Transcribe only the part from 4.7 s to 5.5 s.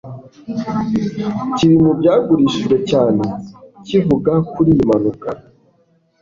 iyi mpanuka